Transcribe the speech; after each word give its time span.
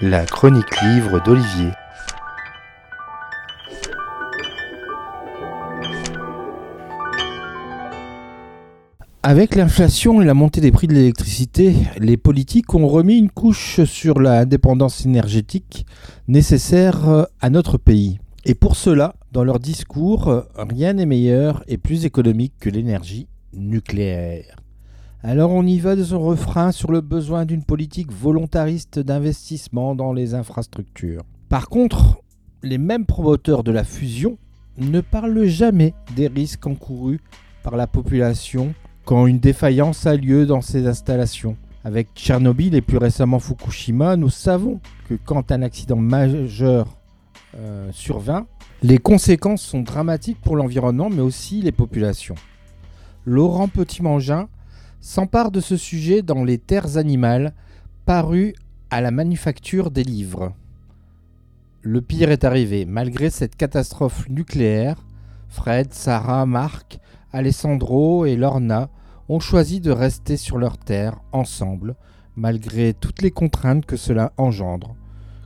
La 0.00 0.24
chronique 0.26 0.80
livre 0.82 1.22
d'Olivier. 1.24 1.70
Avec 9.22 9.54
l'inflation 9.54 10.20
et 10.20 10.24
la 10.24 10.34
montée 10.34 10.60
des 10.60 10.72
prix 10.72 10.88
de 10.88 10.94
l'électricité, 10.94 11.74
les 11.98 12.16
politiques 12.16 12.74
ont 12.74 12.88
remis 12.88 13.18
une 13.18 13.30
couche 13.30 13.84
sur 13.84 14.20
la 14.20 14.44
dépendance 14.44 15.06
énergétique 15.06 15.86
nécessaire 16.26 17.26
à 17.40 17.50
notre 17.50 17.78
pays. 17.78 18.18
Et 18.44 18.54
pour 18.54 18.74
cela, 18.74 19.14
dans 19.30 19.44
leur 19.44 19.60
discours, 19.60 20.44
rien 20.56 20.94
n'est 20.94 21.06
meilleur 21.06 21.62
et 21.68 21.78
plus 21.78 22.04
économique 22.04 22.54
que 22.58 22.70
l'énergie 22.70 23.28
nucléaire. 23.54 24.61
Alors 25.24 25.52
on 25.52 25.64
y 25.64 25.78
va 25.78 25.94
de 25.94 26.02
son 26.02 26.20
refrain 26.20 26.72
sur 26.72 26.90
le 26.90 27.00
besoin 27.00 27.44
d'une 27.44 27.62
politique 27.62 28.10
volontariste 28.10 28.98
d'investissement 28.98 29.94
dans 29.94 30.12
les 30.12 30.34
infrastructures. 30.34 31.22
Par 31.48 31.68
contre, 31.68 32.20
les 32.64 32.76
mêmes 32.78 33.06
promoteurs 33.06 33.62
de 33.62 33.70
la 33.70 33.84
fusion 33.84 34.36
ne 34.78 35.00
parlent 35.00 35.44
jamais 35.44 35.94
des 36.16 36.26
risques 36.26 36.66
encourus 36.66 37.20
par 37.62 37.76
la 37.76 37.86
population 37.86 38.74
quand 39.04 39.28
une 39.28 39.38
défaillance 39.38 40.06
a 40.06 40.16
lieu 40.16 40.44
dans 40.44 40.60
ces 40.60 40.88
installations. 40.88 41.56
Avec 41.84 42.08
Tchernobyl 42.16 42.74
et 42.74 42.80
plus 42.80 42.98
récemment 42.98 43.38
Fukushima, 43.38 44.16
nous 44.16 44.30
savons 44.30 44.80
que 45.08 45.14
quand 45.14 45.52
un 45.52 45.62
accident 45.62 45.96
majeur 45.96 46.88
euh, 47.56 47.90
survint, 47.92 48.46
les 48.82 48.98
conséquences 48.98 49.62
sont 49.62 49.82
dramatiques 49.82 50.40
pour 50.40 50.56
l'environnement 50.56 51.10
mais 51.10 51.22
aussi 51.22 51.62
les 51.62 51.70
populations. 51.70 52.34
Laurent 53.24 53.68
Petit-Mangin 53.68 54.48
s'empare 55.02 55.50
de 55.50 55.60
ce 55.60 55.76
sujet 55.76 56.22
dans 56.22 56.44
Les 56.44 56.58
Terres 56.58 56.96
animales, 56.96 57.52
paru 58.06 58.54
à 58.88 59.00
la 59.00 59.10
manufacture 59.10 59.90
des 59.90 60.04
livres. 60.04 60.54
Le 61.82 62.00
pire 62.00 62.30
est 62.30 62.44
arrivé. 62.44 62.86
Malgré 62.86 63.28
cette 63.28 63.56
catastrophe 63.56 64.28
nucléaire, 64.28 65.04
Fred, 65.48 65.92
Sarah, 65.92 66.46
Marc, 66.46 67.00
Alessandro 67.32 68.24
et 68.26 68.36
Lorna 68.36 68.90
ont 69.28 69.40
choisi 69.40 69.80
de 69.80 69.90
rester 69.90 70.36
sur 70.36 70.56
leur 70.56 70.78
terre 70.78 71.20
ensemble, 71.32 71.96
malgré 72.36 72.94
toutes 72.94 73.22
les 73.22 73.32
contraintes 73.32 73.84
que 73.84 73.96
cela 73.96 74.32
engendre. 74.36 74.94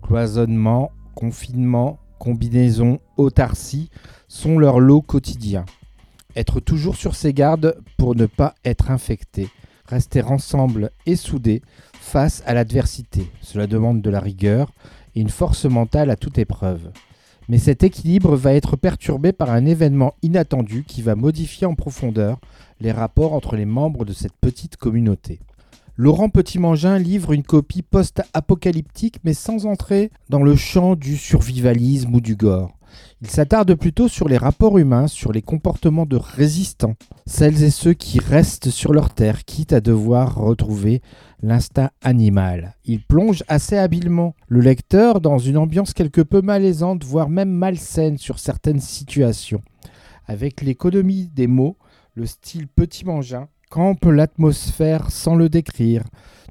Cloisonnement, 0.00 0.92
confinement, 1.16 1.98
combinaison, 2.20 3.00
autarcie 3.16 3.90
sont 4.28 4.60
leur 4.60 4.78
lot 4.78 5.02
quotidien. 5.02 5.64
Être 6.36 6.60
toujours 6.60 6.96
sur 6.96 7.14
ses 7.14 7.32
gardes 7.32 7.76
pour 7.96 8.14
ne 8.14 8.26
pas 8.26 8.54
être 8.64 8.90
infecté. 8.90 9.48
Rester 9.86 10.22
ensemble 10.22 10.90
et 11.06 11.16
soudés 11.16 11.62
face 11.92 12.42
à 12.46 12.54
l'adversité. 12.54 13.30
Cela 13.40 13.66
demande 13.66 14.00
de 14.02 14.10
la 14.10 14.20
rigueur 14.20 14.70
et 15.14 15.20
une 15.20 15.30
force 15.30 15.64
mentale 15.64 16.10
à 16.10 16.16
toute 16.16 16.38
épreuve. 16.38 16.90
Mais 17.48 17.58
cet 17.58 17.82
équilibre 17.82 18.36
va 18.36 18.54
être 18.54 18.76
perturbé 18.76 19.32
par 19.32 19.50
un 19.50 19.66
événement 19.66 20.14
inattendu 20.22 20.84
qui 20.86 21.02
va 21.02 21.16
modifier 21.16 21.66
en 21.66 21.74
profondeur 21.74 22.38
les 22.80 22.92
rapports 22.92 23.32
entre 23.32 23.56
les 23.56 23.64
membres 23.64 24.04
de 24.04 24.12
cette 24.12 24.36
petite 24.40 24.76
communauté. 24.76 25.40
Laurent 26.02 26.30
Petit-Mangin 26.30 26.96
livre 26.96 27.32
une 27.32 27.42
copie 27.42 27.82
post-apocalyptique 27.82 29.18
mais 29.22 29.34
sans 29.34 29.66
entrer 29.66 30.10
dans 30.30 30.42
le 30.42 30.56
champ 30.56 30.96
du 30.96 31.14
survivalisme 31.18 32.14
ou 32.14 32.22
du 32.22 32.36
gore. 32.36 32.72
Il 33.20 33.28
s'attarde 33.28 33.74
plutôt 33.74 34.08
sur 34.08 34.26
les 34.26 34.38
rapports 34.38 34.78
humains, 34.78 35.08
sur 35.08 35.30
les 35.30 35.42
comportements 35.42 36.06
de 36.06 36.16
résistants, 36.16 36.94
celles 37.26 37.62
et 37.62 37.68
ceux 37.68 37.92
qui 37.92 38.18
restent 38.18 38.70
sur 38.70 38.94
leur 38.94 39.12
terre, 39.12 39.44
quitte 39.44 39.74
à 39.74 39.82
devoir 39.82 40.36
retrouver 40.36 41.02
l'instinct 41.42 41.90
animal. 42.00 42.76
Il 42.86 43.04
plonge 43.04 43.44
assez 43.46 43.76
habilement 43.76 44.34
le 44.48 44.60
lecteur 44.60 45.20
dans 45.20 45.36
une 45.36 45.58
ambiance 45.58 45.92
quelque 45.92 46.22
peu 46.22 46.40
malaisante, 46.40 47.04
voire 47.04 47.28
même 47.28 47.50
malsaine 47.50 48.16
sur 48.16 48.38
certaines 48.38 48.80
situations. 48.80 49.60
Avec 50.24 50.62
l'économie 50.62 51.28
des 51.28 51.46
mots, 51.46 51.76
le 52.14 52.24
style 52.24 52.68
petit 52.68 53.04
mangin 53.04 53.48
campe 53.70 54.04
l'atmosphère 54.06 55.12
sans 55.12 55.36
le 55.36 55.48
décrire, 55.48 56.02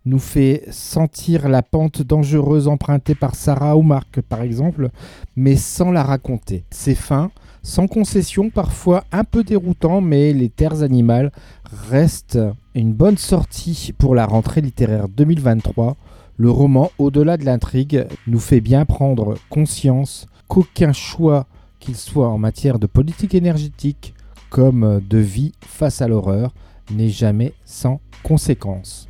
nous 0.06 0.19
fait 0.19 0.63
sentir 0.72 1.50
la 1.50 1.62
pente 1.62 2.02
dangereuse 2.02 2.69
empruntée 2.69 3.13
par 3.13 3.35
Sarah 3.35 3.75
ou 3.75 3.81
Marc, 3.81 4.22
par 4.22 4.41
exemple, 4.41 4.90
mais 5.35 5.58
sans 5.58 5.91
la 5.91 6.02
raconter. 6.02 6.63
C'est 6.72 6.96
fin, 6.96 7.29
sans 7.62 7.88
concession, 7.88 8.50
parfois 8.50 9.03
un 9.12 9.25
peu 9.25 9.44
déroutant, 9.44 10.00
mais 10.00 10.31
Les 10.31 10.50
Terres 10.50 10.81
animales 10.81 11.31
restent 11.90 12.40
une 12.74 12.94
bonne 12.94 13.18
sortie 13.18 13.94
pour 13.97 14.16
la 14.16 14.25
rentrée 14.25 14.62
littéraire 14.62 15.09
2023. 15.09 15.97
Le 16.38 16.50
roman, 16.50 16.90
au-delà 17.00 17.35
de 17.35 17.44
l'intrigue, 17.44 18.08
nous 18.28 18.40
fait 18.40 18.62
bien 18.62 18.85
prendre 18.85 19.35
conscience 19.50 20.25
qu'aucun 20.47 20.94
choix, 20.94 21.47
qu'il 21.81 21.97
soit 21.97 22.29
en 22.29 22.38
matière 22.38 22.79
de 22.79 22.88
politique 22.88 23.35
énergétique 23.35 24.13
comme 24.50 25.02
de 25.08 25.18
vie 25.18 25.52
face 25.62 26.02
à 26.02 26.08
l'horreur, 26.08 26.53
n'est 26.91 27.09
jamais 27.09 27.53
sans 27.66 28.00
conséquence. 28.23 29.07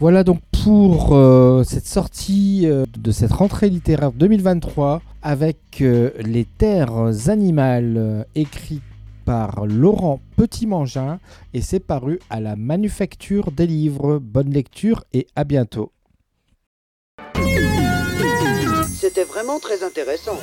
Voilà 0.00 0.22
donc 0.22 0.40
pour 0.64 1.16
euh, 1.16 1.64
cette 1.64 1.86
sortie 1.86 2.62
euh, 2.66 2.84
de 2.96 3.10
cette 3.10 3.32
rentrée 3.32 3.68
littéraire 3.68 4.12
2023 4.12 5.02
avec 5.22 5.58
euh, 5.80 6.10
Les 6.20 6.44
Terres 6.44 7.28
animales 7.28 8.24
écrit 8.36 8.80
par 9.24 9.66
Laurent 9.66 10.20
Petit-Mangin 10.36 11.18
et 11.52 11.62
c'est 11.62 11.80
paru 11.80 12.20
à 12.30 12.40
la 12.40 12.54
Manufacture 12.54 13.50
des 13.50 13.66
livres. 13.66 14.18
Bonne 14.18 14.50
lecture 14.50 15.04
et 15.12 15.26
à 15.34 15.42
bientôt. 15.42 15.90
C'était 18.88 19.24
vraiment 19.24 19.58
très 19.58 19.82
intéressant. 19.82 20.38